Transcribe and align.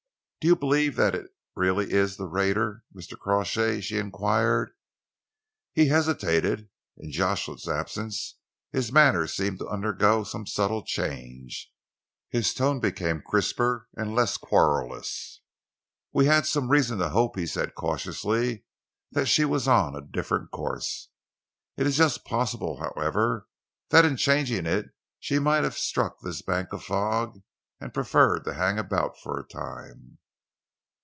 "Do 0.43 0.47
you 0.47 0.55
believe 0.55 0.95
that 0.95 1.13
it 1.13 1.35
really 1.55 1.91
is 1.93 2.17
the 2.17 2.25
raider, 2.25 2.83
Mr. 2.95 3.15
Crawshay?" 3.15 3.79
she 3.79 3.99
enquired. 3.99 4.71
He 5.71 5.85
hesitated. 5.89 6.67
In 6.97 7.11
Jocelyn's 7.11 7.67
absence 7.69 8.37
his 8.71 8.91
manner 8.91 9.27
seemed 9.27 9.59
to 9.59 9.67
undergo 9.67 10.23
some 10.23 10.47
subtle 10.47 10.81
change, 10.83 11.71
his 12.31 12.55
tone 12.55 12.77
to 12.77 12.81
become 12.89 13.21
crisper 13.23 13.87
and 13.95 14.15
less 14.15 14.35
querulous. 14.37 15.41
"We 16.11 16.25
had 16.25 16.47
some 16.47 16.69
reason 16.71 16.97
to 16.97 17.09
hope," 17.09 17.35
he 17.37 17.45
said 17.45 17.75
cautiously, 17.75 18.65
"that 19.11 19.27
she 19.27 19.45
was 19.45 19.67
on 19.67 19.95
a 19.95 20.01
different 20.01 20.49
course. 20.49 21.09
It 21.77 21.85
is 21.85 21.97
just 21.97 22.25
possible, 22.25 22.79
however, 22.81 23.47
that 23.89 24.05
in 24.05 24.17
changing 24.17 24.65
it 24.65 24.87
she 25.19 25.37
might 25.37 25.63
have 25.63 25.77
struck 25.77 26.19
this 26.21 26.41
bank 26.41 26.73
of 26.73 26.83
fog 26.83 27.43
and 27.79 27.93
preferred 27.93 28.43
to 28.45 28.55
hang 28.55 28.79
about 28.79 29.19
for 29.19 29.39
a 29.39 29.47
time." 29.47 30.17